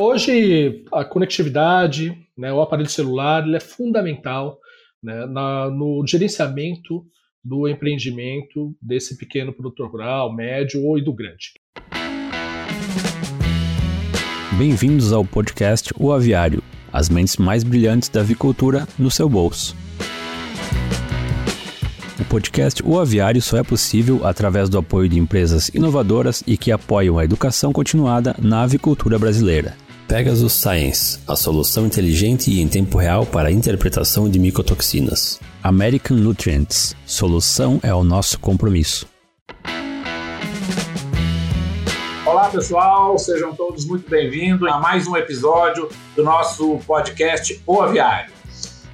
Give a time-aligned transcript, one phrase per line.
[0.00, 4.56] Hoje, a conectividade, né, o aparelho celular, ele é fundamental
[5.02, 7.04] né, na, no gerenciamento
[7.42, 11.54] do empreendimento desse pequeno produtor rural, médio ou do grande.
[14.56, 16.62] Bem-vindos ao podcast O Aviário,
[16.92, 19.74] as mentes mais brilhantes da avicultura no seu bolso.
[22.20, 26.70] O podcast O Aviário só é possível através do apoio de empresas inovadoras e que
[26.70, 29.87] apoiam a educação continuada na avicultura brasileira.
[30.08, 35.38] Pegasus Science, a solução inteligente e em tempo real para a interpretação de micotoxinas.
[35.62, 39.06] American Nutrients, solução é o nosso compromisso.
[42.24, 48.32] Olá pessoal, sejam todos muito bem-vindos a mais um episódio do nosso podcast O Aviário.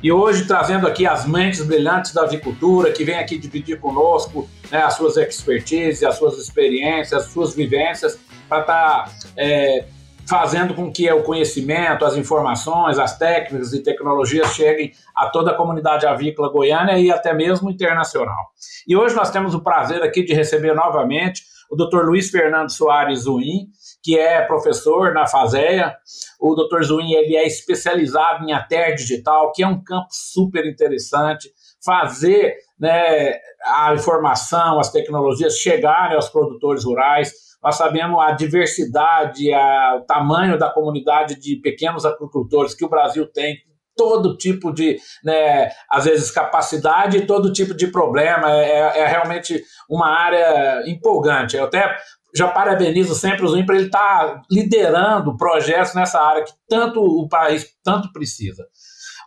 [0.03, 4.83] E hoje trazendo aqui as mentes brilhantes da avicultura que vêm aqui dividir conosco né,
[4.83, 9.85] as suas expertises, as suas experiências, as suas vivências para estar tá, é,
[10.27, 15.55] fazendo com que o conhecimento, as informações, as técnicas e tecnologias cheguem a toda a
[15.55, 18.47] comunidade avícola goiana e até mesmo internacional.
[18.87, 22.05] E hoje nós temos o prazer aqui de receber novamente o Dr.
[22.05, 23.69] Luiz Fernando Soares Zuim,
[24.03, 25.95] que é professor na FASEA.
[26.41, 26.83] O Dr.
[26.83, 31.51] Zuim ele é especializado em ATER digital, que é um campo super interessante.
[31.85, 37.33] Fazer né, a informação, as tecnologias chegarem aos produtores rurais,
[37.65, 43.27] nós sabemos a diversidade, a, o tamanho da comunidade de pequenos agricultores que o Brasil
[43.27, 43.57] tem,
[43.97, 48.53] todo tipo de, né, às vezes, capacidade e todo tipo de problema.
[48.53, 51.57] É, é, é realmente uma área empolgante.
[51.57, 51.97] Eu até
[52.37, 57.01] já parabenizo sempre o Zuim para ele estar tá liderando projetos nessa área que tanto
[57.01, 58.67] o país tanto precisa.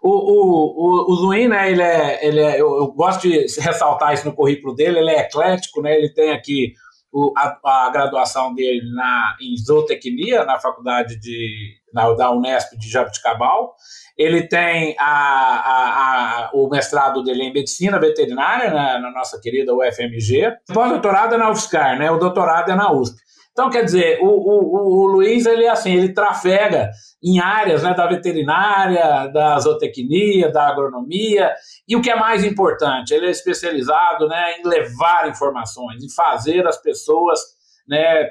[0.04, 4.14] O, o, o, o Zuin, né, ele é, ele é, eu, eu, gosto de ressaltar
[4.14, 6.74] isso no currículo dele, ele é eclético, né, ele tem aqui
[7.18, 12.88] o, a, a, graduação dele na, em zootecnia, na faculdade de, na, da Unesp de
[12.88, 13.74] Jabuticabal.
[14.16, 20.58] Ele tem a, a, o mestrado dele em medicina veterinária, na, na nossa querida UFMG.
[20.70, 22.12] O pós-doutorado é na UFSCar, né?
[22.12, 23.18] o doutorado é na USP.
[23.58, 26.92] Então, quer dizer, o, o, o Luiz, ele assim, ele trafega
[27.24, 31.52] em áreas né, da veterinária, da zootecnia, da agronomia,
[31.88, 36.68] e o que é mais importante, ele é especializado né, em levar informações, em fazer
[36.68, 37.40] as pessoas
[37.88, 38.30] né,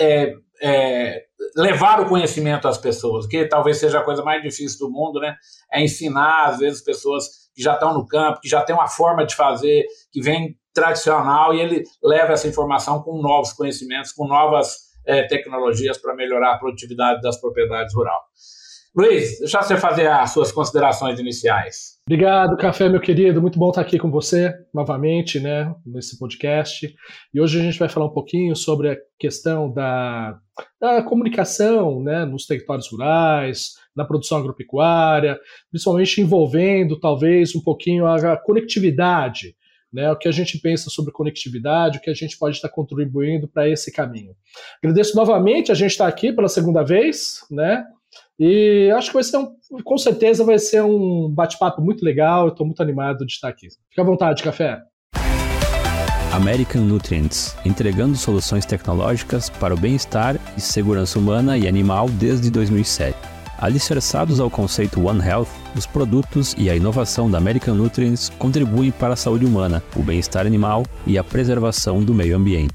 [0.00, 1.22] é, é,
[1.56, 5.36] levar o conhecimento às pessoas, que talvez seja a coisa mais difícil do mundo, né?
[5.72, 9.24] É ensinar, às vezes, pessoas que já estão no campo, que já têm uma forma
[9.24, 14.76] de fazer, que vem tradicional e ele leva essa informação com novos conhecimentos, com novas
[15.06, 18.20] é, tecnologias para melhorar a produtividade das propriedades rurais.
[18.94, 21.96] Luiz, deixa você fazer as suas considerações iniciais.
[22.06, 23.42] Obrigado, Café, meu querido.
[23.42, 26.94] Muito bom estar aqui com você novamente, né, nesse podcast.
[27.32, 30.38] E hoje a gente vai falar um pouquinho sobre a questão da,
[30.80, 35.38] da comunicação, né, nos territórios rurais, na produção agropecuária,
[35.70, 39.54] principalmente envolvendo talvez um pouquinho a conectividade
[39.92, 43.48] né, o que a gente pensa sobre conectividade, o que a gente pode estar contribuindo
[43.48, 44.34] para esse caminho.
[44.82, 47.84] Agradeço novamente a gente estar aqui pela segunda vez, né?
[48.38, 52.48] E acho que vai ser um, com certeza vai ser um bate-papo muito legal.
[52.48, 53.68] Estou muito animado de estar aqui.
[53.70, 54.82] Fique à vontade, café.
[56.32, 63.35] American Nutrients, entregando soluções tecnológicas para o bem-estar e segurança humana e animal desde 2007.
[63.58, 69.14] Alicerçados ao conceito One Health, os produtos e a inovação da American Nutrients contribuem para
[69.14, 72.74] a saúde humana, o bem-estar animal e a preservação do meio ambiente.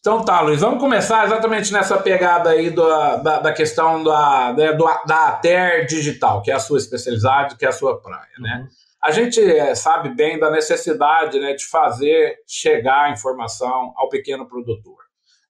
[0.00, 4.72] Então tá, Luiz, vamos começar exatamente nessa pegada aí do, da, da, questão da, né,
[4.72, 8.60] do, da ATER digital, que é a sua especialidade, que é a sua praia, né?
[8.60, 8.84] Uhum.
[9.02, 14.46] A gente é, sabe bem da necessidade né, de fazer chegar a informação ao pequeno
[14.46, 15.03] produtor.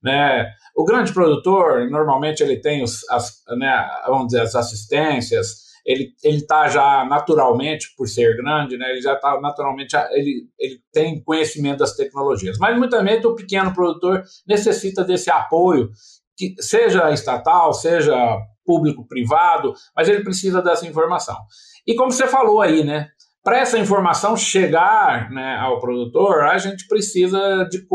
[0.05, 0.53] Né?
[0.77, 6.69] O grande produtor, normalmente, ele tem os, as, né, vamos dizer, as assistências, ele está
[6.69, 11.97] já naturalmente, por ser grande, né, ele já está naturalmente, ele, ele tem conhecimento das
[11.97, 12.59] tecnologias.
[12.59, 15.91] Mas, muitas vezes, o pequeno produtor necessita desse apoio,
[16.37, 18.15] que seja estatal, seja
[18.67, 21.37] público-privado, mas ele precisa dessa informação.
[21.87, 23.09] E como você falou aí, né,
[23.43, 27.87] para essa informação chegar né, ao produtor, a gente precisa de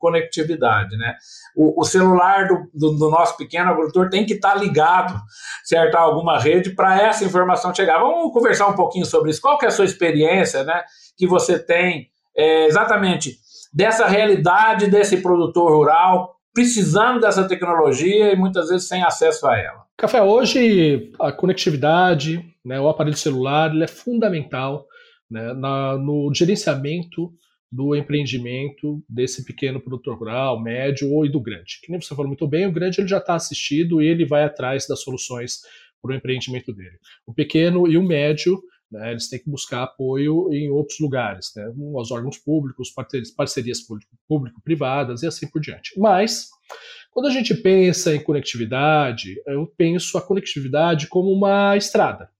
[0.00, 1.14] conectividade, né?
[1.54, 5.20] O, o celular do, do, do, nosso pequeno agricultor tem que estar tá ligado,
[5.62, 8.00] certo, a alguma rede para essa informação chegar.
[8.00, 9.40] Vamos conversar um pouquinho sobre isso.
[9.40, 10.82] Qual que é a sua experiência, né,
[11.16, 13.36] que você tem é, exatamente
[13.72, 19.84] dessa realidade desse produtor rural precisando dessa tecnologia e muitas vezes sem acesso a ela?
[19.96, 24.86] Café, hoje a conectividade, né, o aparelho celular, ele é fundamental
[25.30, 27.30] né, na, no gerenciamento
[27.70, 31.78] do empreendimento desse pequeno produtor rural, médio ou do grande.
[31.82, 34.42] Que nem você falou muito bem, o grande ele já está assistido e ele vai
[34.42, 35.60] atrás das soluções
[36.02, 36.98] para o empreendimento dele.
[37.26, 41.72] O pequeno e o médio, né, eles têm que buscar apoio em outros lugares, né,
[41.76, 42.92] os órgãos públicos,
[43.36, 43.80] parcerias
[44.26, 45.92] público-privadas e assim por diante.
[45.96, 46.48] Mas,
[47.12, 52.30] quando a gente pensa em conectividade, eu penso a conectividade como uma estrada.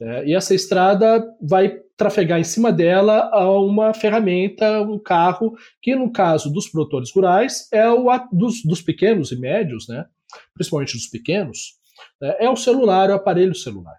[0.00, 3.30] Né, e essa estrada vai trafegar em cima dela
[3.60, 9.30] uma ferramenta, um carro, que no caso dos produtores rurais é o dos, dos pequenos
[9.30, 10.06] e médios, né,
[10.54, 11.74] principalmente dos pequenos,
[12.20, 13.96] né, é o celular, é o aparelho celular.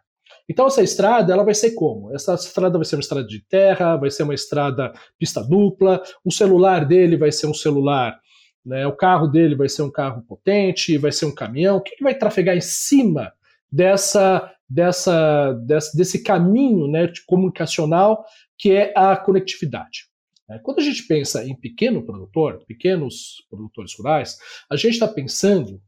[0.50, 2.14] Então essa estrada ela vai ser como?
[2.16, 6.32] Essa estrada vai ser uma estrada de terra, vai ser uma estrada pista dupla, o
[6.32, 8.20] celular dele vai ser um celular,
[8.66, 11.78] né, o carro dele vai ser um carro potente, vai ser um caminhão.
[11.78, 13.32] O que, que vai trafegar em cima
[13.72, 18.24] dessa, dessa, dessa desse caminho né, comunicacional
[18.58, 20.10] que é a conectividade?
[20.50, 24.38] É, quando a gente pensa em pequeno produtor, pequenos produtores rurais,
[24.70, 25.82] a gente está pensando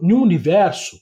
[0.00, 0.98] em um universo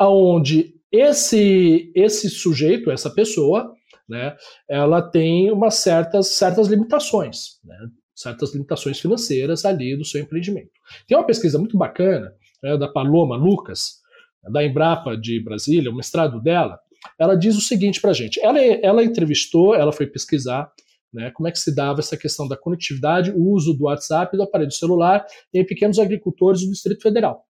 [0.00, 3.72] onde esse, esse sujeito, essa pessoa,
[4.08, 4.36] né,
[4.68, 7.76] ela tem umas certas, certas limitações, né,
[8.14, 10.72] certas limitações financeiras ali do seu empreendimento.
[11.06, 12.32] Tem uma pesquisa muito bacana
[12.62, 13.99] né, da Paloma Lucas,
[14.42, 16.78] da Embrapa de Brasília, o mestrado dela,
[17.18, 18.40] ela diz o seguinte para a gente.
[18.40, 20.70] Ela, ela entrevistou, ela foi pesquisar
[21.12, 24.42] né, como é que se dava essa questão da conectividade, o uso do WhatsApp do
[24.42, 27.44] aparelho celular em pequenos agricultores do Distrito Federal.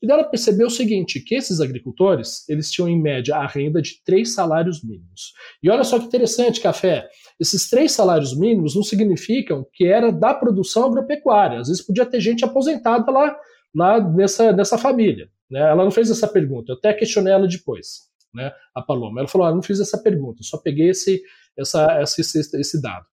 [0.00, 4.02] E dela percebeu o seguinte, que esses agricultores, eles tinham em média a renda de
[4.04, 5.32] três salários mínimos.
[5.62, 7.08] E olha só que interessante, Café,
[7.38, 11.60] esses três salários mínimos não significam que era da produção agropecuária.
[11.60, 13.36] Às vezes podia ter gente aposentada lá,
[13.74, 15.28] lá nessa, nessa família.
[15.50, 15.60] Né?
[15.60, 18.52] Ela não fez essa pergunta, eu até questionei ela depois, né?
[18.74, 19.20] a Paloma.
[19.20, 21.22] Ela falou, ah, não fiz essa pergunta, só peguei esse,
[21.56, 23.06] essa, esse, esse dado.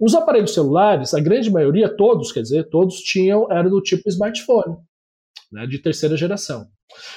[0.00, 4.76] Os aparelhos celulares, a grande maioria, todos, quer dizer, todos tinham, era do tipo smartphone
[5.50, 6.66] né, de terceira geração.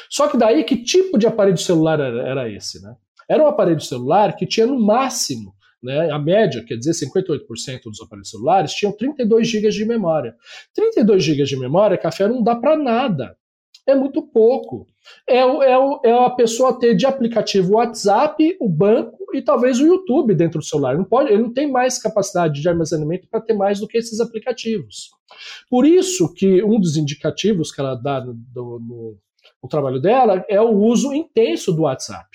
[0.10, 2.82] Só que daí, que tipo de aparelho celular era, era esse?
[2.82, 2.96] Né?
[3.30, 8.02] Era um aparelho celular que tinha no máximo, né, a média, quer dizer, 58% dos
[8.02, 10.36] aparelhos celulares tinham 32 GB de memória.
[10.74, 13.36] 32 GB de memória, café não dá para nada.
[13.86, 14.88] É muito pouco.
[15.28, 15.76] É, é,
[16.06, 20.60] é a pessoa ter de aplicativo o WhatsApp, o banco e talvez o YouTube dentro
[20.60, 20.98] do celular.
[20.98, 24.20] Não pode, ele não tem mais capacidade de armazenamento para ter mais do que esses
[24.20, 25.10] aplicativos.
[25.70, 29.18] Por isso que um dos indicativos que ela dá no, no,
[29.62, 32.30] no trabalho dela é o uso intenso do WhatsApp.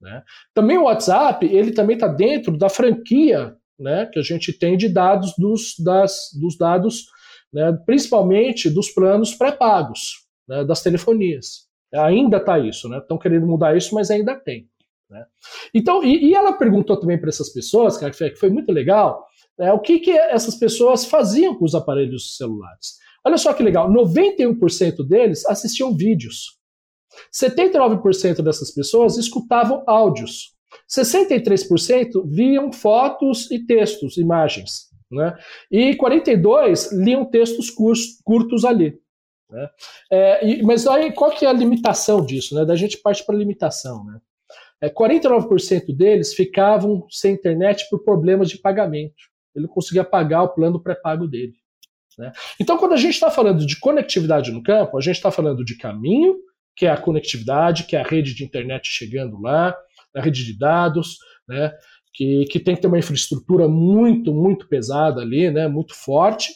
[0.00, 0.22] Né?
[0.54, 4.88] Também o WhatsApp, ele também está dentro da franquia né, que a gente tem de
[4.88, 7.06] dados dos, das, dos dados,
[7.52, 11.68] né, principalmente dos planos pré-pagos, né, das telefonias.
[11.94, 12.98] Ainda está isso, né?
[12.98, 14.68] Estão querendo mudar isso, mas ainda tem.
[15.10, 15.24] Né?
[15.74, 19.26] Então, e, e, ela perguntou também para essas pessoas, que foi muito legal,
[19.58, 22.98] né, o que, que essas pessoas faziam com os aparelhos celulares.
[23.24, 26.58] Olha só que legal, 91% deles assistiam vídeos.
[27.32, 30.54] 79% dessas pessoas escutavam áudios.
[30.88, 34.88] 63% viam fotos e textos, imagens.
[35.10, 35.34] Né?
[35.70, 37.70] E 42% liam textos
[38.24, 38.98] curtos ali.
[39.50, 39.68] Né?
[40.10, 42.54] É, e, mas aí, qual que é a limitação disso?
[42.54, 42.64] Né?
[42.64, 44.04] Da gente parte para a limitação.
[44.04, 44.20] Né?
[44.80, 49.14] É, 49% deles ficavam sem internet por problemas de pagamento.
[49.54, 51.54] Ele não conseguia pagar o plano pré-pago dele.
[52.18, 52.32] Né?
[52.60, 55.76] Então, quando a gente está falando de conectividade no campo, a gente está falando de
[55.76, 56.36] caminho,
[56.76, 59.76] que é a conectividade, que é a rede de internet chegando lá,
[60.14, 61.72] a rede de dados, né?
[62.12, 65.68] que, que tem que ter uma infraestrutura muito, muito pesada ali, né?
[65.68, 66.52] muito forte.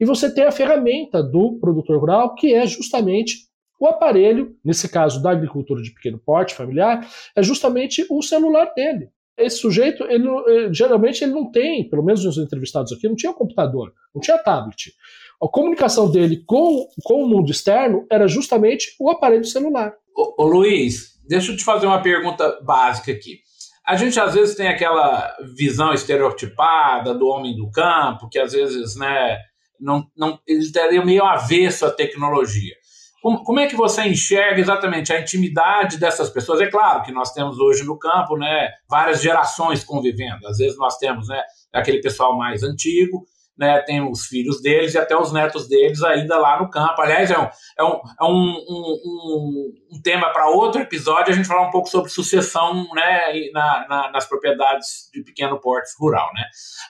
[0.00, 3.46] E você tem a ferramenta do produtor rural, que é justamente
[3.78, 9.10] o aparelho, nesse caso da agricultura de pequeno porte familiar, é justamente o celular dele.
[9.36, 13.34] Esse sujeito, ele, eh, geralmente, ele não tem, pelo menos nos entrevistados aqui, não tinha
[13.34, 14.94] computador, não tinha tablet.
[15.42, 19.92] A comunicação dele com, com o mundo externo era justamente o aparelho celular.
[20.16, 23.40] Ô, ô Luiz, deixa eu te fazer uma pergunta básica aqui.
[23.86, 28.96] A gente às vezes tem aquela visão estereotipada do homem do campo, que às vezes,
[28.96, 29.38] né,
[29.80, 32.74] não, não, ele estaria meio avesso à tecnologia.
[33.22, 36.60] Como, como, é que você enxerga exatamente a intimidade dessas pessoas?
[36.60, 40.46] É claro que nós temos hoje no campo né, várias gerações convivendo.
[40.46, 41.42] Às vezes nós temos né,
[41.72, 43.26] aquele pessoal mais antigo,
[43.58, 47.00] né, tem os filhos deles e até os netos deles ainda lá no campo.
[47.00, 47.48] Aliás, é um,
[47.78, 51.88] é um, é um, um, um tema para outro episódio, a gente falar um pouco
[51.88, 56.30] sobre sucessão né, na, na, nas propriedades de pequeno porte rural.
[56.34, 56.42] Né?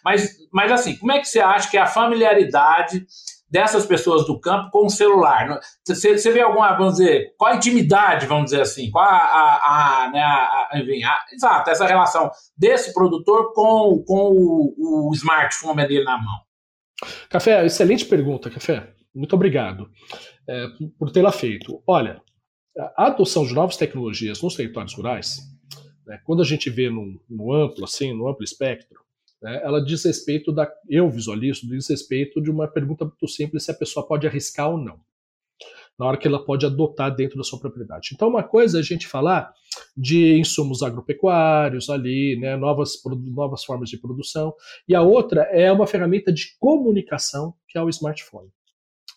[0.05, 3.07] Mas, mas assim, como é que você acha que a familiaridade
[3.51, 5.61] dessas pessoas do campo com o celular.
[5.87, 10.05] Você, você vê alguma, vamos dizer, qual a intimidade, vamos dizer assim, qual a, a,
[10.05, 15.87] a, né, a, enfim, a, exato, essa relação desse produtor com, com o, o smartphone
[15.87, 16.46] dele na mão?
[17.29, 18.95] Café, excelente pergunta, Café.
[19.15, 19.91] Muito obrigado
[20.49, 20.67] é,
[20.99, 21.83] por tê-la feito.
[21.87, 22.21] Olha,
[22.97, 25.41] a adoção de novas tecnologias nos territórios rurais,
[26.07, 29.01] né, quando a gente vê no, no, amplo, assim, no amplo espectro,
[29.41, 33.71] né, ela diz respeito da, eu visualizo, diz respeito de uma pergunta muito simples se
[33.71, 35.01] a pessoa pode arriscar ou não
[35.99, 38.11] na hora que ela pode adotar dentro da sua propriedade.
[38.13, 39.53] Então, uma coisa é a gente falar
[39.97, 44.55] de insumos agropecuários ali, né, novas, novas formas de produção,
[44.87, 48.51] e a outra é uma ferramenta de comunicação, que é o smartphone.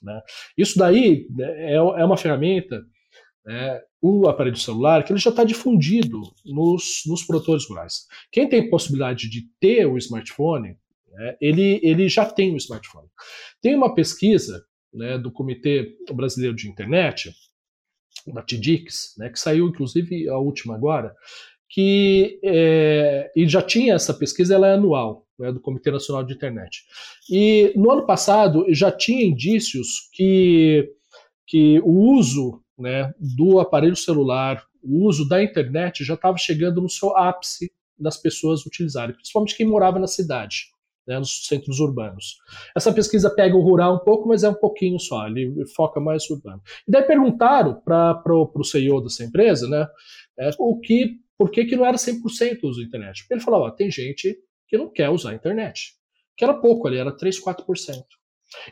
[0.02, 0.22] Né?
[0.58, 2.82] Isso daí né, é, é uma ferramenta,
[3.46, 8.06] né, o aparelho celular, que ele já está difundido nos, nos produtores rurais.
[8.32, 10.78] Quem tem possibilidade de ter o smartphone,
[11.12, 13.10] né, ele, ele já tem o smartphone.
[13.62, 17.34] Tem uma pesquisa né, do Comitê Brasileiro de Internet,
[18.28, 21.16] da TIDIX, né, que saiu inclusive a última agora,
[21.70, 26.34] que é, e já tinha essa pesquisa, ela é anual, né, do Comitê Nacional de
[26.34, 26.84] Internet.
[27.30, 30.92] E no ano passado já tinha indícios que,
[31.46, 36.90] que o uso né, do aparelho celular, o uso da internet já estava chegando no
[36.90, 40.70] seu ápice das pessoas utilizarem, principalmente quem morava na cidade
[41.10, 42.38] né, nos centros urbanos.
[42.78, 46.30] Essa pesquisa pega o rural um pouco, mas é um pouquinho só, ele foca mais
[46.30, 46.62] no urbano.
[46.88, 49.88] E daí perguntaram para o CEO dessa empresa, né,
[50.38, 53.26] é, o que, por que, que não era 100% uso da internet.
[53.30, 54.38] Ele falou, ó, tem gente
[54.68, 55.96] que não quer usar a internet,
[56.38, 57.56] que era pouco ali, era 3, 4%.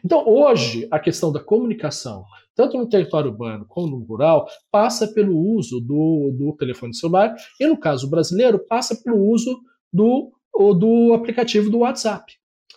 [0.05, 2.23] Então, hoje, a questão da comunicação,
[2.55, 7.67] tanto no território urbano como no rural, passa pelo uso do, do telefone celular, e
[7.67, 9.59] no caso brasileiro, passa pelo uso
[9.91, 12.33] do ou do aplicativo do WhatsApp,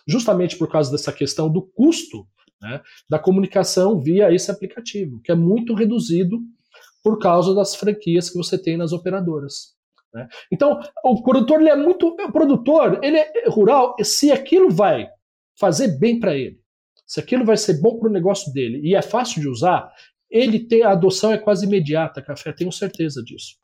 [0.07, 2.27] justamente por causa dessa questão do custo
[2.61, 6.39] né, da comunicação via esse aplicativo, que é muito reduzido
[7.03, 9.75] por causa das franquias que você tem nas operadoras.
[10.13, 10.27] Né?
[10.51, 12.07] Então, o produtor ele é muito.
[12.07, 15.09] O produtor ele é rural, se aquilo vai
[15.59, 16.59] fazer bem para ele,
[17.07, 19.91] se aquilo vai ser bom para o negócio dele e é fácil de usar,
[20.29, 23.55] ele tem a adoção é quase imediata, café, tenho certeza disso.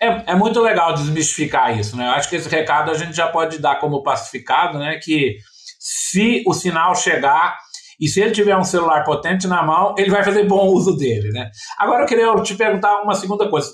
[0.00, 2.06] É, é muito legal desmistificar isso, né?
[2.06, 4.98] Eu acho que esse recado a gente já pode dar como pacificado, né?
[5.02, 5.36] Que
[5.78, 7.56] se o sinal chegar
[7.98, 11.30] e se ele tiver um celular potente na mão, ele vai fazer bom uso dele,
[11.30, 11.50] né?
[11.78, 13.70] Agora eu queria te perguntar uma segunda coisa.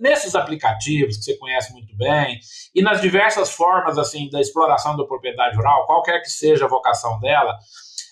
[0.00, 2.38] Nesses aplicativos que você conhece muito bem
[2.74, 7.20] e nas diversas formas assim da exploração da propriedade rural, qualquer que seja a vocação
[7.20, 7.56] dela,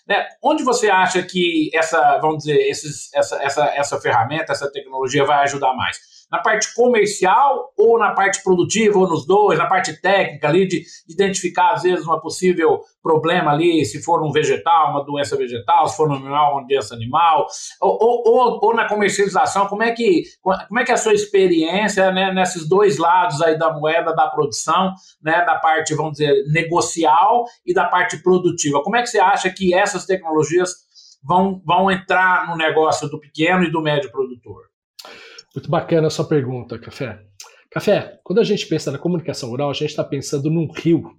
[0.07, 5.25] né, onde você acha que essa, vamos dizer, esses, essa, essa, essa ferramenta, essa tecnologia
[5.25, 5.99] vai ajudar mais?
[6.31, 10.85] Na parte comercial ou na parte produtiva, ou nos dois, na parte técnica ali, de
[11.09, 15.97] identificar, às vezes, um possível problema ali, se for um vegetal, uma doença vegetal, se
[15.97, 17.47] for um animal, uma doença animal,
[17.81, 22.11] ou, ou, ou, na comercialização, como é que, como é, que é a sua experiência
[22.11, 24.93] né, nesses dois lados aí da moeda da produção,
[25.23, 28.83] né, da parte, vamos dizer, negocial e da parte produtiva?
[28.83, 30.71] Como é que você acha que essas tecnologias
[31.23, 34.65] vão, vão entrar no negócio do pequeno e do médio produtor?
[35.57, 37.19] Muito bacana a sua pergunta, Café.
[37.71, 41.11] Café, quando a gente pensa na comunicação oral, a gente está pensando num rio.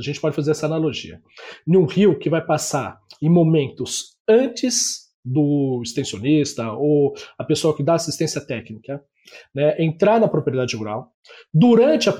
[0.00, 1.22] A gente pode fazer essa analogia.
[1.64, 7.94] Num rio que vai passar em momentos antes do extensionista ou a pessoa que dá
[7.94, 9.00] assistência técnica
[9.54, 11.12] né, entrar na propriedade rural,
[11.54, 12.12] durante a,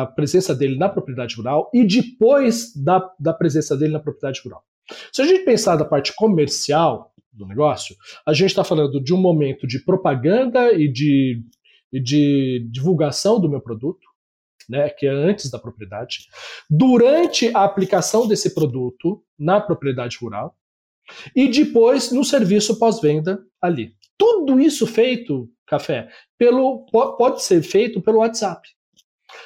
[0.00, 4.62] a, presença dele na propriedade rural e depois da, da presença dele na propriedade rural.
[5.12, 9.20] Se a gente pensar da parte comercial, do negócio, a gente está falando de um
[9.20, 11.42] momento de propaganda e de,
[11.92, 14.06] e de divulgação do meu produto,
[14.68, 16.26] né, que é antes da propriedade,
[16.70, 20.56] durante a aplicação desse produto na propriedade rural
[21.36, 23.92] e depois no serviço pós-venda ali.
[24.16, 28.66] Tudo isso feito, café, pelo pode ser feito pelo WhatsApp.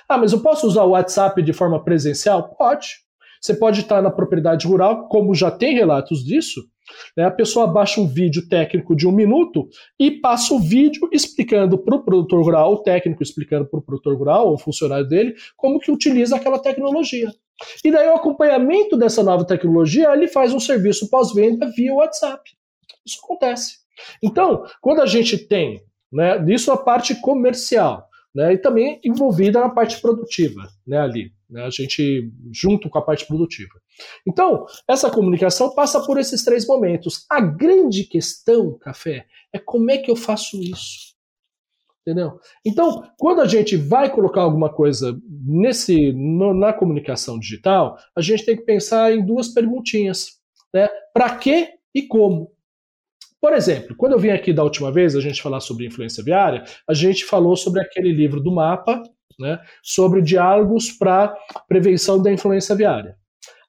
[0.09, 2.54] Ah, mas eu posso usar o WhatsApp de forma presencial?
[2.54, 2.88] Pode.
[3.40, 6.61] Você pode estar na propriedade rural, como já tem relatos disso?
[7.18, 9.68] A pessoa baixa um vídeo técnico de um minuto
[9.99, 14.16] e passa o vídeo explicando para o produtor rural, o técnico explicando para o produtor
[14.16, 17.30] rural, ou funcionário dele, como que utiliza aquela tecnologia.
[17.85, 22.50] E daí o acompanhamento dessa nova tecnologia, ele faz um serviço pós-venda via WhatsApp.
[23.04, 23.78] Isso acontece.
[24.23, 28.07] Então, quando a gente tem, né, isso a parte comercial,
[28.38, 33.02] né, e também envolvida na parte produtiva, né, ali, né, a gente junto com a
[33.02, 33.75] parte produtiva.
[34.25, 37.26] Então, essa comunicação passa por esses três momentos.
[37.28, 41.16] A grande questão, café, é como é que eu faço isso.
[42.02, 42.38] Entendeu?
[42.64, 48.47] Então, quando a gente vai colocar alguma coisa nesse no, na comunicação digital, a gente
[48.47, 50.38] tem que pensar em duas perguntinhas,
[50.73, 50.88] né?
[51.12, 52.52] Para quê e como?
[53.40, 56.64] Por exemplo, quando eu vim aqui da última vez a gente falar sobre influência viária,
[56.88, 59.02] a gente falou sobre aquele livro do mapa,
[59.38, 61.37] né, sobre diálogos para
[61.68, 63.16] prevenção da influência viária.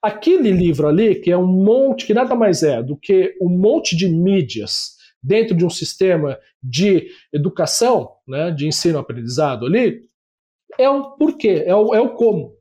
[0.02, 3.96] aquele livro ali, que é um monte, que nada mais é do que um monte
[3.96, 10.00] de mídias dentro de um sistema de educação, né, de ensino-aprendizado ali,
[10.78, 12.54] é o porquê, é o, é o como.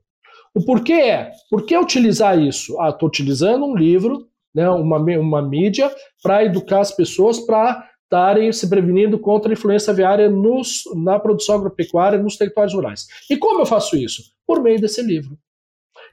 [0.54, 2.80] O porquê é, por que utilizar isso?
[2.82, 8.52] Ah, estou utilizando um livro, né, uma, uma mídia, para educar as pessoas para estarem
[8.52, 13.06] se prevenindo contra a influência aviária nos, na produção agropecuária nos territórios rurais.
[13.30, 14.24] E como eu faço isso?
[14.48, 15.38] Por meio desse livro.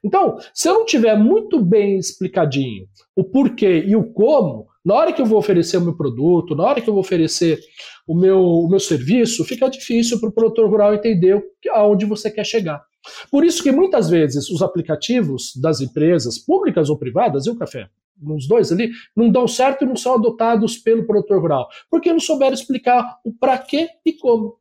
[0.04, 5.12] Então, se eu não tiver muito bem explicadinho o porquê e o como, na hora
[5.12, 7.58] que eu vou oferecer o meu produto, na hora que eu vou oferecer
[8.06, 12.44] o meu, o meu serviço, fica difícil para o produtor rural entender aonde você quer
[12.44, 12.84] chegar.
[13.30, 17.88] Por isso que muitas vezes os aplicativos das empresas, públicas ou privadas, e o café,
[18.20, 22.20] nos dois ali, não dão certo e não são adotados pelo produtor rural, porque não
[22.20, 24.58] souberam explicar o para quê e como.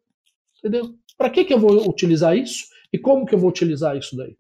[0.60, 0.94] Entendeu?
[1.18, 4.36] Para que, que eu vou utilizar isso e como que eu vou utilizar isso daí?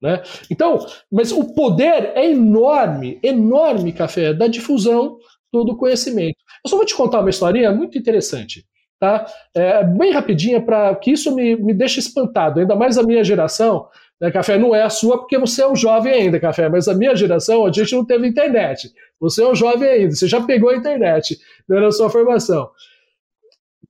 [0.00, 0.22] Né?
[0.50, 0.78] Então,
[1.10, 5.18] mas o poder é enorme, enorme, café, da difusão
[5.52, 6.36] do conhecimento.
[6.64, 8.64] Eu só vou te contar uma historinha muito interessante,
[9.00, 9.26] tá?
[9.54, 13.88] É, bem rapidinha, para que isso me, me deixe espantado, ainda mais a minha geração.
[14.20, 16.94] Né, café não é a sua porque você é um jovem ainda, Café, mas a
[16.94, 18.92] minha geração, a gente não teve internet.
[19.20, 22.68] Você é um jovem ainda, você já pegou a internet né, na sua formação.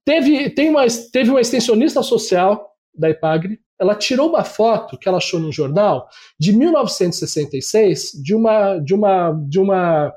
[0.04, 5.18] Teve, tem uma, teve uma extensionista social da IPAGRE, ela tirou uma foto que ela
[5.18, 6.08] achou no jornal
[6.38, 10.12] de 1966 de uma de uma de uma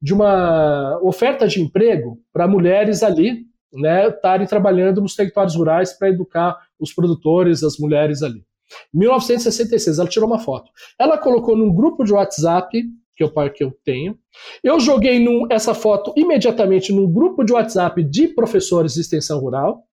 [0.00, 6.08] de uma oferta de emprego para mulheres ali, né, estarem trabalhando nos territórios rurais para
[6.08, 8.44] educar os produtores, as mulheres ali.
[8.92, 10.70] 1966, ela tirou uma foto.
[10.98, 12.82] Ela colocou num grupo de WhatsApp
[13.16, 14.18] que eu, que eu tenho.
[14.62, 19.84] Eu joguei num, essa foto imediatamente num grupo de WhatsApp de professores de extensão rural.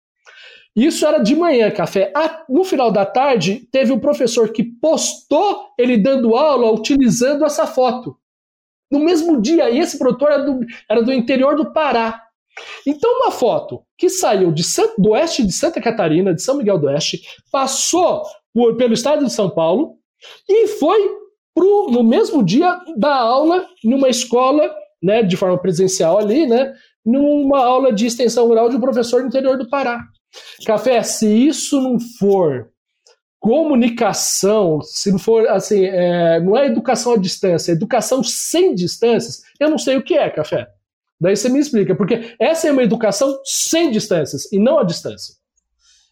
[0.76, 2.14] Isso era de manhã, café.
[2.48, 8.16] No final da tarde, teve um professor que postou ele dando aula utilizando essa foto.
[8.92, 10.60] No mesmo dia, e esse produtor era do,
[10.90, 12.24] era do interior do Pará.
[12.86, 14.64] Então, uma foto que saiu de
[14.98, 17.22] do oeste de Santa Catarina, de São Miguel do Oeste,
[17.52, 19.96] passou por, pelo estado de São Paulo
[20.48, 21.00] e foi
[21.54, 26.74] pro, no mesmo dia dar aula numa escola, né, de forma presencial ali, né,
[27.06, 30.04] numa aula de extensão rural de um professor no interior do Pará.
[30.66, 32.70] Café, se isso não for
[33.40, 39.42] comunicação, se não for assim, é, não é educação à distância, é educação sem distâncias,
[39.60, 40.68] eu não sei o que é, Café.
[41.20, 45.36] Daí você me explica, porque essa é uma educação sem distâncias e não à distância.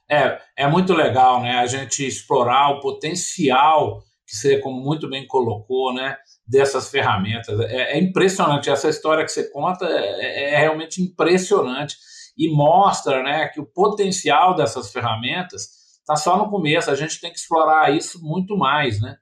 [0.10, 1.60] É, é muito legal, né?
[1.60, 6.17] A gente explorar o potencial que você, como muito bem colocou, né?
[6.46, 7.60] Dessas ferramentas.
[7.62, 8.70] É, é impressionante.
[8.70, 11.96] Essa história que você conta é, é realmente impressionante
[12.38, 17.32] e mostra né, que o potencial dessas ferramentas está só no começo, a gente tem
[17.32, 19.02] que explorar isso muito mais.
[19.02, 19.17] Né?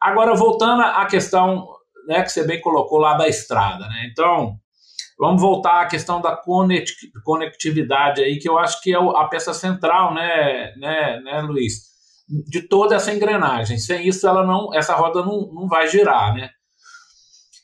[0.00, 1.66] Agora, voltando à questão
[2.08, 3.86] né, que você bem colocou lá da estrada.
[3.88, 4.08] Né?
[4.10, 4.58] Então,
[5.18, 6.40] vamos voltar à questão da
[7.24, 11.94] conectividade aí, que eu acho que é a peça central, né, né, né Luiz?
[12.28, 13.78] De toda essa engrenagem.
[13.78, 16.50] Sem isso, ela não, essa roda não, não vai girar, né?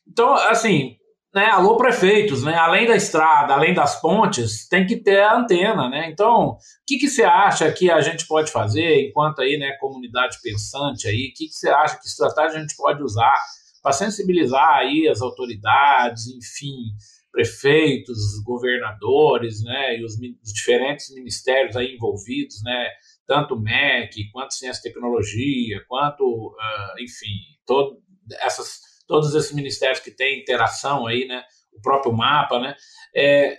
[0.07, 0.97] Então, assim,
[1.35, 5.89] né, alô prefeitos, né, além da estrada, além das pontes, tem que ter a antena,
[5.89, 6.11] né?
[6.11, 10.39] Então, o que, que você acha que a gente pode fazer enquanto aí, né, comunidade
[10.43, 13.35] pensante aí, o que, que você acha que estratégia a gente pode usar
[13.83, 16.93] para sensibilizar aí as autoridades, enfim,
[17.33, 22.89] prefeitos, governadores, né, e os, os diferentes ministérios aí envolvidos, né,
[23.27, 28.03] tanto MEC, quanto Ciência e Tecnologia, quanto, uh, enfim, todo
[28.41, 31.43] essas todos esses ministérios que têm interação aí, né?
[31.73, 32.75] O próprio mapa, né?
[33.15, 33.59] É,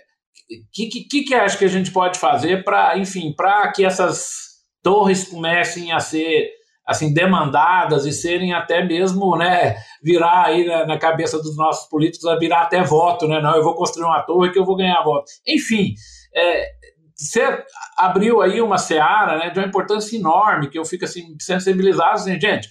[0.72, 5.28] que, que, que acho que a gente pode fazer para, enfim, para que essas torres
[5.28, 6.50] comecem a ser
[6.86, 12.38] assim demandadas e serem até mesmo, né, virar aí na, na, cabeça dos nossos políticos
[12.38, 13.40] virar até voto, né?
[13.40, 15.24] Não, eu vou construir uma torre que eu vou ganhar voto.
[15.46, 15.94] Enfim,
[16.34, 16.68] é,
[17.14, 17.64] você
[17.96, 22.38] abriu aí uma seara, né, de uma importância enorme que eu fico assim sensibilizado, assim,
[22.40, 22.68] gente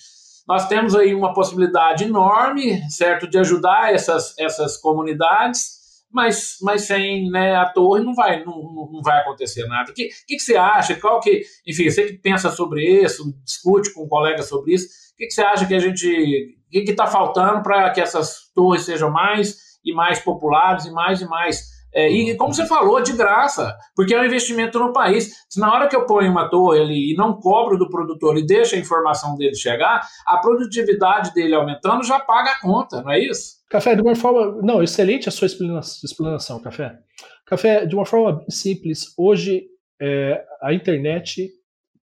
[0.47, 5.82] nós temos aí uma possibilidade enorme, certo, de ajudar essas, essas comunidades,
[6.13, 9.91] mas, mas sem né, a torre não vai, não, não vai acontecer nada.
[9.91, 10.95] O que, que, que, você acha?
[10.95, 15.17] Qual que, enfim, você que pensa sobre isso, discute com um colega sobre isso, o
[15.17, 18.83] que, que você acha que a gente, o que está faltando para que essas torres
[18.83, 23.13] sejam mais e mais populares e mais e mais é, e como você falou, de
[23.13, 25.31] graça, porque é um investimento no país.
[25.47, 28.45] Se na hora que eu ponho uma torre ali e não cobro do produtor e
[28.45, 33.19] deixo a informação dele chegar, a produtividade dele aumentando já paga a conta, não é
[33.19, 33.62] isso?
[33.73, 34.61] Café, de uma forma.
[34.61, 36.95] Não, excelente a sua explanação, Café.
[37.43, 39.65] Café, de uma forma simples, hoje
[39.99, 41.49] é, a internet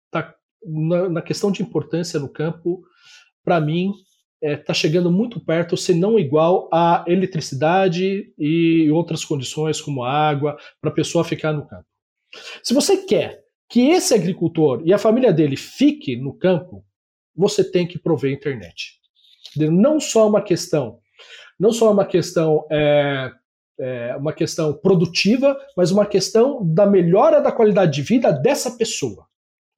[0.07, 2.85] está na, na questão de importância no campo,
[3.45, 3.91] para mim,
[4.41, 10.05] está é, tá chegando muito perto, se não igual, à eletricidade e outras condições, como
[10.05, 11.87] água, para a pessoa ficar no campo.
[12.63, 16.85] Se você quer que esse agricultor e a família dele fique no campo,
[17.35, 19.01] você tem que prover internet.
[19.57, 21.01] Não só uma questão,
[21.59, 23.31] não só uma questão, é,
[23.81, 29.27] é, uma questão produtiva, mas uma questão da melhora da qualidade de vida dessa pessoa.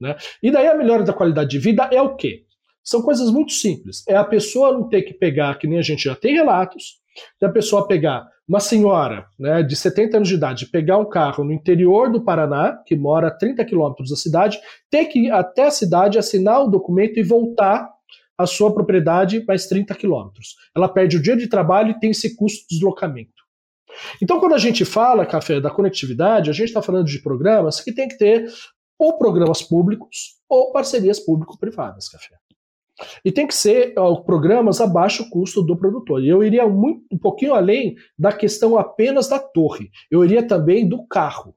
[0.00, 0.16] Né?
[0.42, 2.44] E daí a melhora da qualidade de vida é o quê?
[2.82, 4.02] São coisas muito simples.
[4.08, 7.00] É a pessoa não ter que pegar, que nem a gente já tem relatos,
[7.38, 11.44] de a pessoa pegar uma senhora né, de 70 anos de idade, pegar um carro
[11.44, 14.58] no interior do Paraná, que mora a 30 quilômetros da cidade,
[14.90, 17.88] ter que ir até a cidade, assinar o documento e voltar
[18.40, 20.56] à sua propriedade mais 30 quilômetros.
[20.74, 23.40] Ela perde o dia de trabalho e tem esse custo de deslocamento.
[24.22, 27.92] Então, quando a gente fala, Café, da conectividade, a gente está falando de programas que
[27.92, 28.50] tem que ter
[28.98, 32.36] ou programas públicos ou parcerias público-privadas, Café.
[33.24, 36.22] E tem que ser ó, programas a baixo custo do produtor.
[36.22, 39.90] E eu iria muito, um pouquinho além da questão apenas da torre.
[40.10, 41.54] Eu iria também do carro.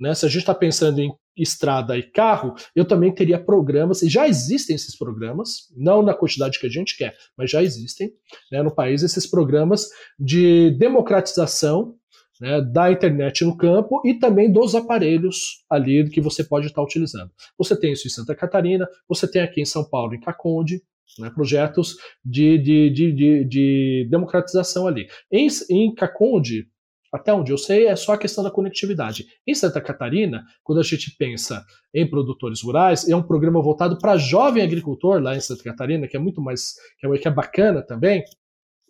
[0.00, 0.14] Né?
[0.14, 4.26] Se a gente está pensando em estrada e carro, eu também teria programas, e já
[4.28, 8.12] existem esses programas, não na quantidade que a gente quer, mas já existem
[8.50, 11.94] né, no país esses programas de democratização
[12.40, 17.30] né, da internet no campo e também dos aparelhos ali que você pode estar utilizando.
[17.58, 20.82] Você tem isso em Santa Catarina, você tem aqui em São Paulo, em Caconde,
[21.18, 25.06] né, projetos de, de, de, de, de democratização ali.
[25.30, 26.68] Em, em Caconde,
[27.16, 29.26] até onde eu sei, é só a questão da conectividade.
[29.46, 34.16] Em Santa Catarina, quando a gente pensa em produtores rurais, é um programa voltado para
[34.16, 37.82] jovem agricultor lá em Santa Catarina, que é muito mais, que é, que é bacana
[37.82, 38.22] também.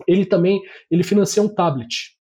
[0.07, 0.61] Ele também
[0.91, 2.17] ele financia um tablet.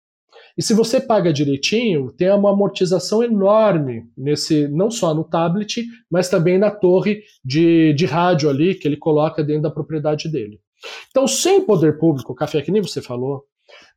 [0.57, 6.29] E se você paga direitinho, tem uma amortização enorme nesse, não só no tablet, mas
[6.29, 10.59] também na torre de, de rádio ali que ele coloca dentro da propriedade dele.
[11.09, 13.43] Então, sem poder público, café que nem você falou,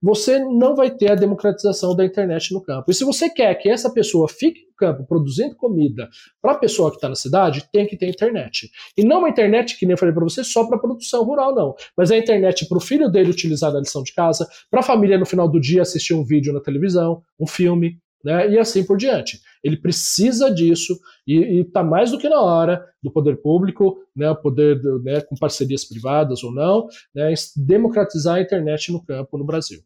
[0.02, 2.90] você não vai ter a democratização da internet no campo.
[2.90, 6.08] E se você quer que essa pessoa fique no campo produzindo comida
[6.40, 8.70] para a pessoa que está na cidade, tem que ter internet.
[8.96, 11.74] E não uma internet, que nem eu falei para você, só para produção rural, não.
[11.96, 14.82] Mas é a internet para o filho dele utilizar na lição de casa, para a
[14.82, 18.84] família no final do dia assistir um vídeo na televisão, um filme, né, e assim
[18.84, 19.40] por diante.
[19.62, 24.82] Ele precisa disso e está mais do que na hora do poder público, né, poder
[25.04, 29.80] né, com parcerias privadas ou não, né, democratizar a internet no campo no Brasil.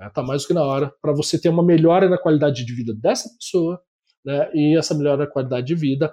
[0.00, 2.74] Está né, mais do que na hora para você ter uma melhora na qualidade de
[2.74, 3.78] vida dessa pessoa
[4.24, 6.10] né, e essa melhora na qualidade de vida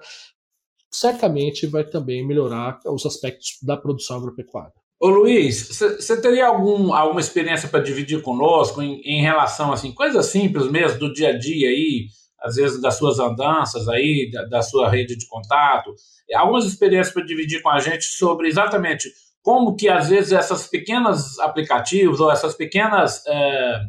[0.92, 4.74] certamente vai também melhorar os aspectos da produção agropecuária.
[5.00, 10.26] Ô Luiz, você teria algum, alguma experiência para dividir conosco em, em, relação assim, coisas
[10.26, 12.08] simples mesmo do dia a dia aí,
[12.42, 15.94] às vezes das suas andanças aí, da, da sua rede de contato,
[16.36, 19.10] algumas experiências para dividir com a gente sobre exatamente
[19.44, 23.80] como que às vezes essas pequenas aplicativos ou essas pequenas, é,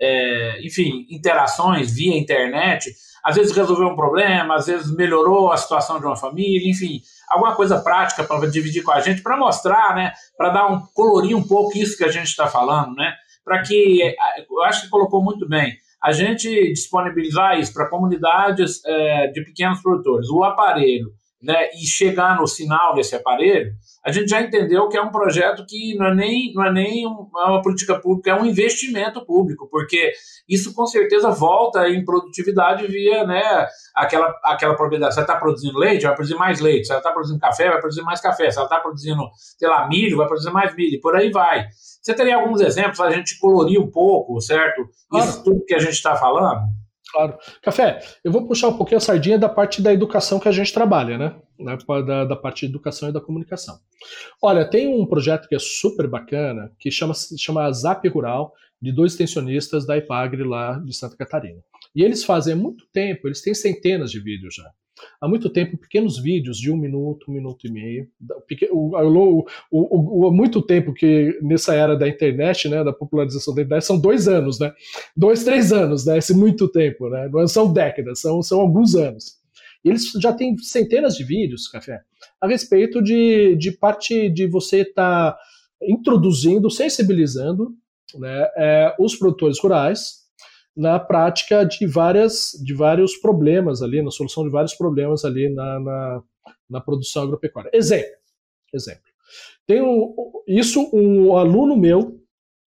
[0.00, 2.92] é, enfim, interações via internet,
[3.24, 7.54] às vezes resolveu um problema, às vezes melhorou a situação de uma família, enfim, alguma
[7.54, 11.46] coisa prática para dividir com a gente, para mostrar, né, para dar um colorir um
[11.46, 13.14] pouco isso que a gente está falando, né,
[13.44, 14.00] para que
[14.50, 15.76] eu acho que colocou muito bem.
[16.02, 22.36] A gente disponibilizar isso para comunidades é, de pequenos produtores, o aparelho, né, e chegar
[22.36, 23.72] no sinal desse aparelho,
[24.04, 27.06] a gente já entendeu que é um projeto que não é nem, não é nem
[27.06, 30.12] uma política pública, é um investimento público, porque
[30.48, 35.14] isso com certeza volta em produtividade via né, aquela, aquela propriedade.
[35.14, 36.86] Se ela está produzindo leite, vai produzir mais leite.
[36.86, 38.50] Se ela está produzindo café, vai produzir mais café.
[38.50, 39.22] Se ela está produzindo,
[39.58, 40.94] sei lá, milho, vai produzir mais milho.
[40.94, 41.66] E por aí vai.
[42.02, 44.88] Você teria alguns exemplos a gente colorir um pouco, certo?
[45.14, 46.62] Isso tudo que a gente está falando?
[47.10, 47.38] Claro.
[47.62, 50.72] Café, eu vou puxar um pouquinho a sardinha da parte da educação que a gente
[50.72, 51.36] trabalha, né?
[52.06, 53.78] Da, da parte de educação e da comunicação.
[54.42, 59.12] Olha, tem um projeto que é super bacana, que chama, chama Zap Rural, de dois
[59.12, 61.60] extensionistas da IPAGRE lá de Santa Catarina.
[61.96, 64.70] E eles fazem há muito tempo, eles têm centenas de vídeos já
[65.20, 68.08] há muito tempo pequenos vídeos de um minuto, um minuto e meio.
[68.70, 73.84] O, o, o, muito tempo que nessa era da internet, né, da popularização da internet,
[73.84, 74.72] são dois anos, né?
[75.16, 76.18] Dois, três anos, né?
[76.18, 77.28] Esse muito tempo, né?
[77.32, 79.38] Não são décadas, são, são alguns anos.
[79.84, 82.00] E eles já têm centenas de vídeos, Café,
[82.40, 85.38] a respeito de, de parte de você estar tá
[85.82, 87.72] introduzindo, sensibilizando
[88.16, 90.27] né, é, os produtores rurais
[90.78, 95.80] na prática de várias de vários problemas ali, na solução de vários problemas ali na,
[95.80, 96.22] na,
[96.70, 97.68] na produção agropecuária.
[97.74, 98.16] Exemplo,
[98.72, 99.02] exemplo.
[99.66, 100.14] Tem um,
[100.46, 102.20] isso um aluno meu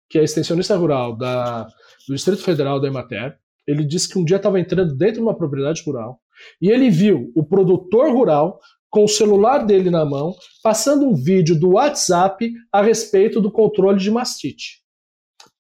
[0.09, 1.65] que é extensionista rural da,
[2.07, 5.37] do Distrito Federal da Emater, ele disse que um dia estava entrando dentro de uma
[5.37, 6.21] propriedade rural
[6.63, 11.59] e ele viu o produtor rural com o celular dele na mão, passando um vídeo
[11.59, 14.86] do WhatsApp a respeito do controle de mastite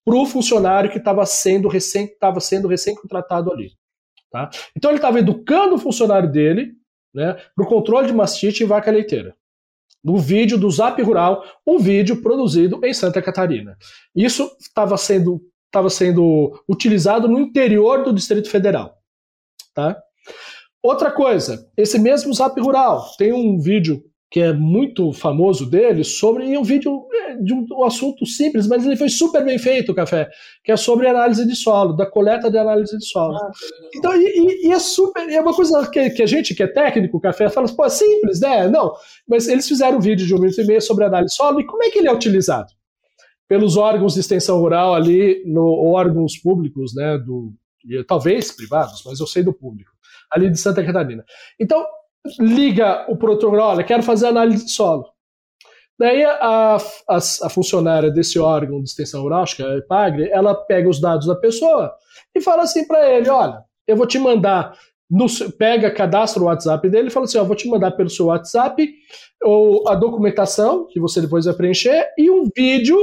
[0.06, 3.72] para o funcionário que estava sendo recém estava sendo recém contratado ali.
[4.30, 4.48] Tá?
[4.76, 6.74] Então ele estava educando o funcionário dele
[7.12, 9.34] né, para o controle de mastite em vaca leiteira.
[10.04, 13.76] No vídeo do Zap Rural, um vídeo produzido em Santa Catarina.
[14.14, 15.40] Isso estava sendo,
[15.72, 18.96] tava sendo utilizado no interior do Distrito Federal.
[19.74, 20.00] Tá?
[20.80, 26.56] Outra coisa, esse mesmo Zap Rural tem um vídeo que é muito famoso dele, sobre
[26.56, 30.28] um vídeo de um, um, assunto simples, mas ele foi super bem feito, Café,
[30.64, 33.36] que é sobre análise de solo, da coleta de análise de solo.
[33.36, 33.50] Ah,
[33.94, 37.20] então, e, e, é super, é uma coisa que, que, a gente que é técnico,
[37.20, 38.68] Café, fala, pô, é simples, né?
[38.68, 38.94] Não,
[39.28, 41.66] mas eles fizeram um vídeo de um minuto e meio sobre análise de solo, e
[41.66, 42.72] como é que ele é utilizado?
[43.48, 47.52] Pelos órgãos de extensão rural ali, no órgãos públicos, né, do,
[48.06, 49.90] talvez privados, mas eu sei do público,
[50.30, 51.24] ali de Santa Catarina.
[51.58, 51.84] Então,
[52.38, 55.15] liga o produtor, olha, quero fazer análise de solo.
[55.98, 56.76] Daí a,
[57.09, 61.00] a, a, funcionária desse órgão de extensão rural, que é a EPAGRE, ela pega os
[61.00, 61.94] dados da pessoa
[62.35, 64.76] e fala assim para ele, olha, eu vou te mandar,
[65.11, 68.26] no, pega, cadastra o WhatsApp dele e fala assim, ó, vou te mandar pelo seu
[68.26, 68.92] WhatsApp
[69.42, 72.98] ou a documentação que você depois vai preencher e um vídeo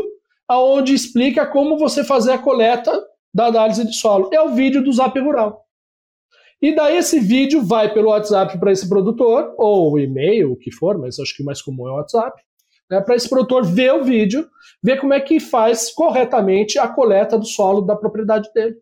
[0.47, 2.91] aonde explica como você fazer a coleta
[3.34, 4.29] da análise de solo.
[4.32, 5.63] É o vídeo do Zap Rural.
[6.62, 10.97] E daí esse vídeo vai pelo WhatsApp para esse produtor, ou e-mail, o que for,
[10.97, 12.41] mas acho que o mais comum é o WhatsApp,
[12.93, 14.47] né, para esse produtor ver o vídeo,
[14.82, 18.75] ver como é que faz corretamente a coleta do solo da propriedade dele,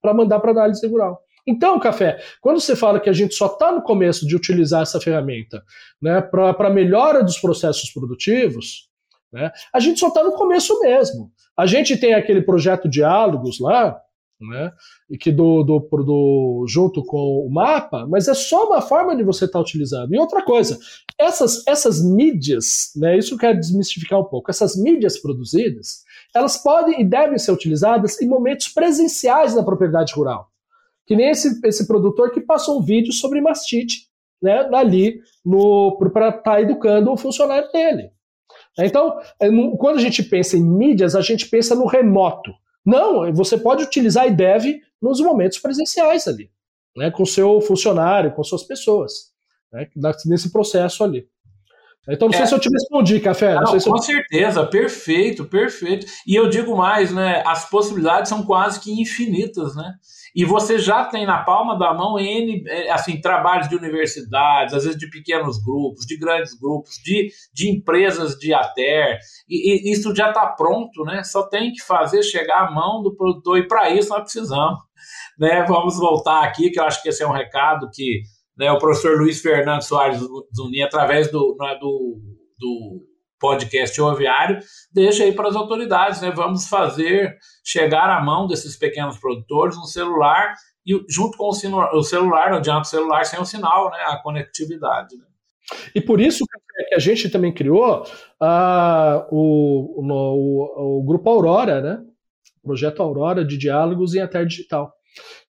[0.00, 1.20] para mandar para análise rural.
[1.44, 5.00] Então, Café, quando você fala que a gente só está no começo de utilizar essa
[5.00, 5.60] ferramenta
[6.00, 8.88] né, para melhora dos processos produtivos,
[9.32, 11.32] né, a gente só está no começo mesmo.
[11.56, 14.00] A gente tem aquele projeto Diálogos lá,
[14.46, 14.72] né?
[15.10, 19.22] E que do, do, do, junto com o mapa, mas é só uma forma de
[19.22, 20.14] você estar tá utilizando.
[20.14, 20.78] E outra coisa,
[21.18, 23.16] essas, essas mídias, né?
[23.16, 24.50] Isso eu quero desmistificar um pouco.
[24.50, 26.02] Essas mídias produzidas,
[26.34, 30.48] elas podem e devem ser utilizadas em momentos presenciais da propriedade rural.
[31.06, 34.08] Que nem esse, esse produtor que passou um vídeo sobre mastite,
[34.42, 34.68] né?
[34.72, 35.20] Ali
[35.98, 38.10] para estar tá educando o funcionário dele.
[38.78, 42.52] Então, é, quando a gente pensa em mídias, a gente pensa no remoto.
[42.84, 46.50] Não, você pode utilizar e deve nos momentos presenciais ali,
[46.96, 49.32] né, com seu funcionário, com suas pessoas,
[49.72, 49.88] né,
[50.26, 51.28] nesse processo ali.
[52.08, 52.38] Então não é.
[52.38, 53.54] sei se eu te respondi, Café.
[53.54, 54.02] Não, não com eu...
[54.02, 56.06] certeza, perfeito, perfeito.
[56.26, 57.44] E eu digo mais, né?
[57.46, 59.94] As possibilidades são quase que infinitas, né?
[60.34, 64.84] E você já tem na palma da mão N, é, assim, trabalhos de universidades, às
[64.84, 69.18] vezes de pequenos grupos, de grandes grupos, de, de empresas de ATER,
[69.48, 71.22] e, e isso já está pronto, né?
[71.22, 74.80] Só tem que fazer chegar à mão do produtor, e para isso nós precisamos.
[75.38, 75.64] Né?
[75.68, 78.22] Vamos voltar aqui, que eu acho que esse é um recado que
[78.56, 80.20] né, o professor Luiz Fernando Soares
[80.54, 82.20] Zuni, através do, né, do,
[82.58, 83.11] do
[83.42, 84.60] podcast Oviário,
[84.92, 86.30] deixa aí para as autoridades, né?
[86.30, 90.54] Vamos fazer chegar à mão desses pequenos produtores um celular
[90.86, 93.98] e junto com o, celular, não adianta o celular sem o sinal, né?
[94.06, 95.16] A conectividade.
[95.16, 95.24] Né?
[95.94, 96.44] E por isso
[96.88, 102.02] que a gente também criou uh, o, o, o, Grupo Aurora, né?
[102.62, 104.92] O projeto Aurora de diálogos em até digital.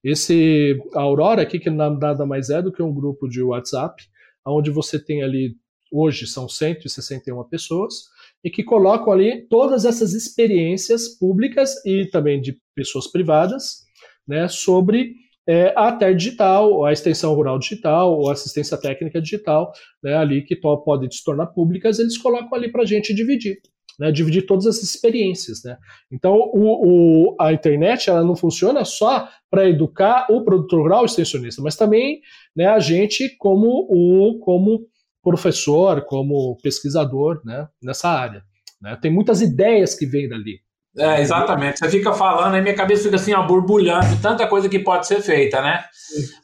[0.03, 4.03] Esse Aurora aqui, que nada mais é do que um grupo de WhatsApp,
[4.45, 5.55] onde você tem ali,
[5.93, 7.93] hoje são 161 pessoas,
[8.43, 13.83] e que colocam ali todas essas experiências públicas e também de pessoas privadas,
[14.27, 15.13] né, sobre
[15.47, 20.55] é, a TER digital, a extensão rural digital, ou assistência técnica digital, né, ali que
[20.55, 23.61] podem se tornar públicas, eles colocam ali para a gente dividir
[23.99, 25.63] né, dividir todas essas experiências.
[25.63, 25.77] Né?
[26.11, 31.61] Então, o, o, a internet ela não funciona só para educar o produtor rural extensionista,
[31.61, 32.21] mas também
[32.55, 34.87] né, a gente como, o, como
[35.23, 38.43] professor, como pesquisador né, nessa área.
[38.81, 38.97] Né?
[39.01, 40.59] Tem muitas ideias que vêm dali.
[40.95, 41.79] É, exatamente.
[41.79, 45.21] Você fica falando, aí minha cabeça fica assim, ó, borbulhando, tanta coisa que pode ser
[45.21, 45.83] feita, né?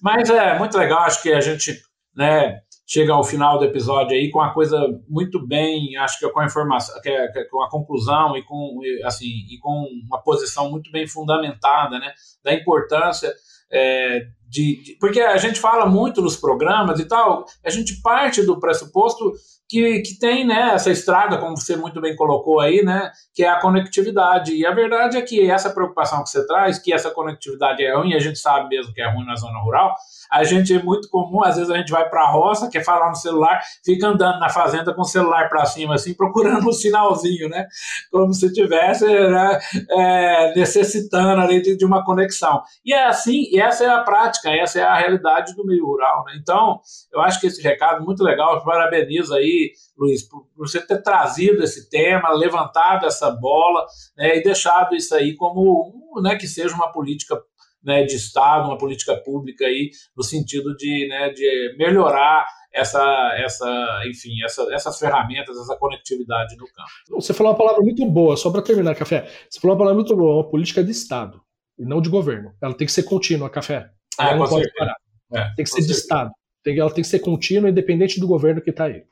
[0.01, 1.79] Mas é muito legal, acho que a gente,
[2.15, 6.39] né, chega ao final do episódio aí com uma coisa muito bem, acho que com
[6.39, 10.71] a informação, que é, é, com a conclusão e com assim e com uma posição
[10.71, 12.11] muito bem fundamentada, né,
[12.43, 13.31] da importância
[13.71, 18.41] é, de, de, porque a gente fala muito nos programas e tal, a gente parte
[18.41, 19.33] do pressuposto
[19.69, 23.49] que, que tem né, essa estrada, como você muito bem colocou aí, né, que é
[23.49, 24.55] a conectividade.
[24.55, 28.15] E a verdade é que essa preocupação que você traz, que essa conectividade é ruim,
[28.15, 29.95] a gente sabe mesmo que é ruim na zona rural,
[30.32, 33.10] a gente é muito comum, às vezes a gente vai para a roça, quer falar
[33.10, 37.49] no celular, fica andando na fazenda com o celular para cima, assim, procurando um sinalzinho,
[37.49, 37.67] né?
[38.12, 42.62] Como se tivesse né, é, necessitando ali de, de, uma conexão.
[42.86, 46.23] E é assim, e essa é a prática, essa é a realidade do meio rural,
[46.25, 46.34] né?
[46.39, 46.79] Então,
[47.12, 49.58] eu acho que esse recado é muito legal, parabenizo aí,
[49.97, 53.85] Luiz, por, por você ter trazido esse tema, levantado essa bola
[54.17, 57.41] né, e deixado isso aí como, né, que seja uma política
[57.83, 63.01] né, de Estado, uma política pública aí, no sentido de, né, de melhorar essa,
[63.37, 67.21] essa, enfim, essa, essas ferramentas, essa conectividade no campo.
[67.21, 69.27] Você falou uma palavra muito boa, só para terminar, Café.
[69.49, 71.41] Você falou uma palavra muito boa, uma política de Estado,
[71.77, 72.53] e não de governo.
[72.61, 73.89] Ela tem que ser contínua, Café.
[74.17, 74.95] Ah, ela não pode parar.
[75.33, 75.93] É, tem que ser certeza.
[75.93, 76.31] de Estado.
[76.63, 79.03] Tem, ela tem que ser contínua, independente do governo que está aí.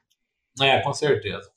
[0.62, 1.50] É, com certeza.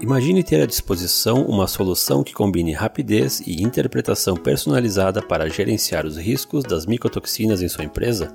[0.00, 6.18] Imagine ter à disposição uma solução que combine rapidez e interpretação personalizada para gerenciar os
[6.18, 8.34] riscos das micotoxinas em sua empresa?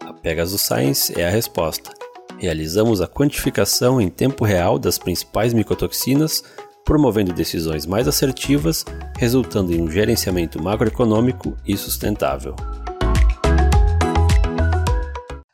[0.00, 1.90] A Pegasus Science é a resposta.
[2.38, 6.42] Realizamos a quantificação em tempo real das principais micotoxinas,
[6.82, 8.84] promovendo decisões mais assertivas,
[9.18, 12.56] resultando em um gerenciamento macroeconômico e sustentável.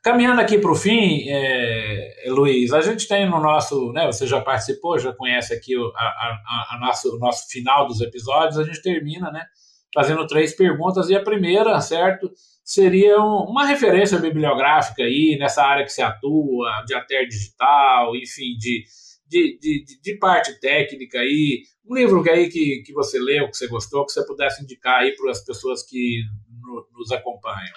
[0.02, 4.40] Caminhando aqui para o fim, é, Luiz, a gente tem no nosso, né, você já
[4.40, 8.64] participou, já conhece aqui o, a, a, a nosso, o nosso final dos episódios, a
[8.64, 9.44] gente termina, né,
[9.92, 12.30] fazendo três perguntas, e a primeira, certo,
[12.64, 18.56] seria um, uma referência bibliográfica aí, nessa área que você atua, de até digital, enfim,
[18.56, 18.84] de,
[19.26, 23.56] de, de, de, parte técnica aí, um livro que aí que, que você leu, que
[23.56, 26.22] você gostou, que você pudesse indicar aí para as pessoas que
[26.62, 27.74] no, nos acompanham.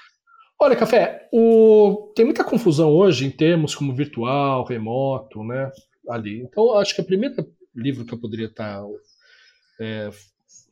[0.64, 2.14] Olha, Café, o...
[2.16, 5.72] tem muita confusão hoje em termos como virtual, remoto, né?
[6.08, 6.44] Ali.
[6.44, 8.80] Então, acho que o primeiro livro que eu poderia estar
[9.80, 10.12] é,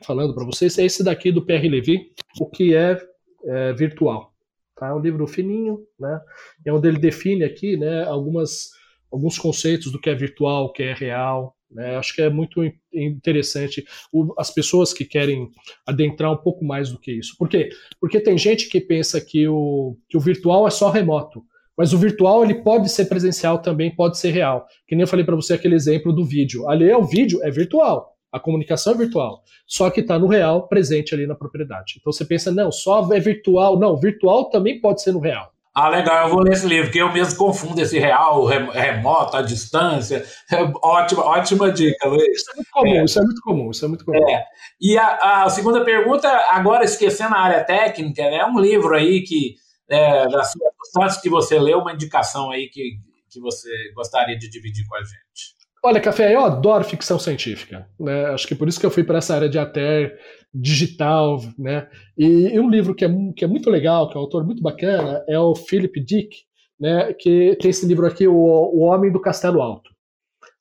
[0.06, 3.02] falando para vocês é esse daqui do Pierre Levy, O que é,
[3.44, 4.32] é virtual.
[4.76, 4.90] Tá?
[4.90, 6.22] É um livro fininho, né?
[6.64, 8.70] É onde ele define aqui né, algumas,
[9.12, 11.96] alguns conceitos do que é virtual, o que é real, né?
[11.98, 12.62] Acho que é muito
[12.94, 15.50] interessante o, as pessoas que querem
[15.86, 17.36] adentrar um pouco mais do que isso.
[17.38, 17.70] Por quê?
[18.00, 21.44] Porque tem gente que pensa que o, que o virtual é só remoto.
[21.78, 24.66] Mas o virtual ele pode ser presencial também, pode ser real.
[24.86, 26.68] Que nem eu falei para você aquele exemplo do vídeo.
[26.68, 28.18] Ali é o vídeo, é virtual.
[28.32, 29.44] A comunicação é virtual.
[29.66, 31.96] Só que está no real, presente ali na propriedade.
[31.98, 33.80] Então você pensa, não, só é virtual.
[33.80, 35.52] Não, virtual também pode ser no real.
[35.82, 39.42] Ah, legal, eu vou ler esse livro, porque eu mesmo confundo esse real, remoto, a
[39.42, 40.26] distância.
[40.52, 42.42] É ótima, ótima dica, Luiz.
[42.42, 43.04] Isso é muito comum, é.
[43.06, 44.30] isso é muito comum, isso é muito comum.
[44.30, 44.46] É.
[44.82, 49.22] E a, a, segunda pergunta, agora esquecendo a área técnica, é né, um livro aí
[49.22, 49.56] que,
[49.90, 50.52] é, das
[50.92, 52.98] suas que você leu, uma indicação aí que,
[53.32, 55.60] que você gostaria de dividir com a gente.
[55.82, 57.88] Olha, Café, eu adoro ficção científica.
[57.98, 58.26] Né?
[58.26, 60.14] Acho que por isso que eu fui para essa área de até
[60.54, 61.42] digital.
[61.58, 61.88] Né?
[62.18, 64.62] E, e, um livro que é, que é muito legal, que é um autor muito
[64.62, 66.36] bacana, é o Philip Dick,
[66.80, 67.14] né?
[67.14, 69.92] que tem esse livro aqui, O, o Homem do Castelo Alto.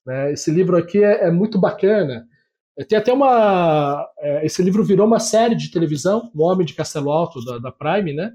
[0.07, 0.33] Né?
[0.33, 2.27] Esse livro aqui é, é muito bacana.
[2.89, 4.09] Tem até uma.
[4.21, 7.73] É, esse livro virou uma série de televisão, O Homem de Castelo Alto, da, da
[7.73, 8.33] Prime, né?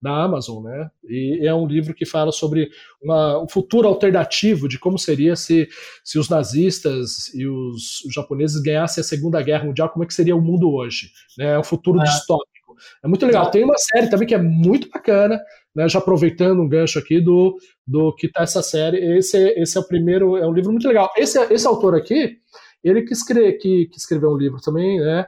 [0.00, 0.90] Da Amazon, né?
[1.04, 2.68] E é um livro que fala sobre
[3.02, 5.68] uma, um futuro alternativo de como seria se,
[6.04, 10.14] se os nazistas e os, os japoneses ganhassem a Segunda Guerra Mundial, como é que
[10.14, 11.54] seria o mundo hoje, né?
[11.54, 12.04] É um futuro é.
[12.04, 12.48] distópico.
[13.02, 13.50] É muito legal.
[13.50, 15.40] Tem uma série também que é muito bacana,
[15.74, 15.88] né?
[15.88, 19.18] Já aproveitando um gancho aqui do, do que tá essa série.
[19.18, 21.10] Esse, esse é o primeiro, é um livro muito legal.
[21.16, 22.36] Esse, esse autor aqui,
[22.84, 25.26] ele que, escreve, que, que escreveu um livro também, né?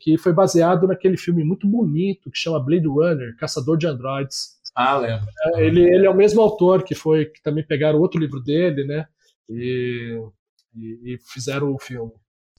[0.00, 4.60] Que foi baseado naquele filme muito bonito que chama Blade Runner, Caçador de Androids.
[4.74, 5.26] Ah, lembro.
[5.54, 8.84] É, ele, ele é o mesmo autor que foi que também pegaram outro livro dele,
[8.84, 9.06] né?
[9.48, 10.18] E,
[10.74, 12.12] e, e fizeram o filme.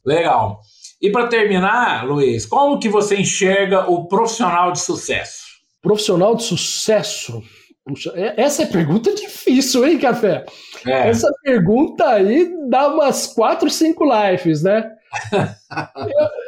[0.06, 0.60] Legal.
[1.02, 5.44] E para terminar, Luiz, como que você enxerga o profissional de sucesso?
[5.82, 7.42] Profissional de sucesso?
[7.86, 10.46] Puxa, é, essa é pergunta difícil, hein, Café?
[10.86, 11.10] É.
[11.10, 14.92] Essa pergunta aí dá umas quatro, cinco lives, né?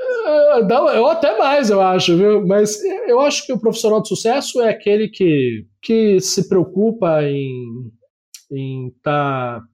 [0.63, 2.45] Não, eu até mais, eu acho, viu?
[2.45, 8.87] Mas eu acho que o profissional de sucesso é aquele que, que se preocupa em
[8.87, 9.67] estar tá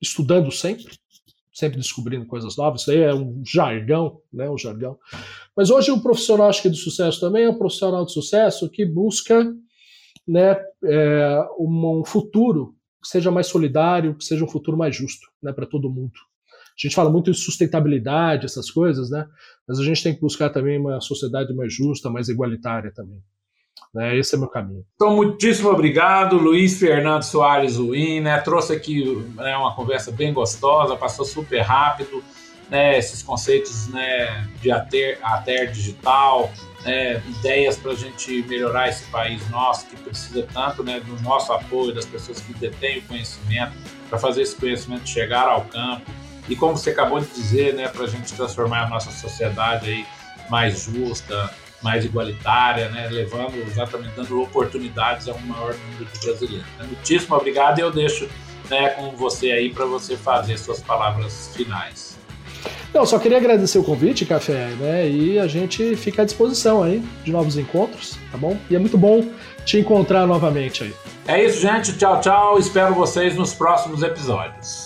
[0.00, 0.86] estudando sempre,
[1.52, 2.82] sempre descobrindo coisas novas.
[2.82, 4.48] Isso aí é um jargão, né?
[4.48, 4.98] Um jargão.
[5.56, 8.84] Mas hoje o profissional, acho que de sucesso também é um profissional de sucesso que
[8.84, 9.54] busca
[10.26, 15.52] né, é, um futuro que seja mais solidário, que seja um futuro mais justo né,
[15.52, 16.12] para todo mundo.
[16.76, 19.26] Gente fala muito de sustentabilidade, essas coisas, né?
[19.66, 23.22] Mas a gente tem que buscar também uma sociedade mais justa, mais igualitária também.
[23.94, 24.18] Né?
[24.18, 24.84] Esse é o meu caminho.
[24.94, 28.38] Então, muitíssimo obrigado, Luiz Fernando Soares Win, né?
[28.38, 29.04] Trouxe aqui
[29.34, 32.22] né, uma conversa bem gostosa, passou super rápido,
[32.68, 32.98] né?
[32.98, 36.52] Esses conceitos né, de ater, ater digital,
[36.84, 41.52] né, ideias para a gente melhorar esse país nosso que precisa tanto né, do nosso
[41.52, 43.72] apoio, das pessoas que detêm o conhecimento,
[44.10, 46.10] para fazer esse conhecimento chegar ao campo.
[46.48, 50.06] E como você acabou de dizer, né, para a gente transformar a nossa sociedade aí
[50.48, 51.50] mais justa,
[51.82, 56.66] mais igualitária, né, levando exatamente dando oportunidades a um maior número de brasileiros.
[56.78, 56.86] Né.
[56.86, 58.28] Muitíssimo obrigado e eu deixo
[58.70, 62.16] né, com você aí para você fazer suas palavras finais.
[62.92, 65.08] Não, só queria agradecer o convite, Café, né?
[65.08, 68.56] E a gente fica à disposição aí de novos encontros, tá bom?
[68.70, 69.28] E é muito bom
[69.66, 70.94] te encontrar novamente aí.
[71.28, 71.96] É isso, gente.
[71.98, 72.58] Tchau, tchau.
[72.58, 74.85] Espero vocês nos próximos episódios.